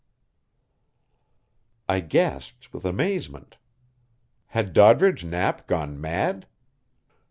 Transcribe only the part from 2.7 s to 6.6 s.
with amazement. Had Doddridge Knapp gone mad?